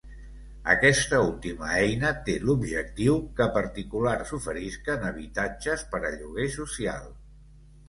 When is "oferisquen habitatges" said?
4.41-5.87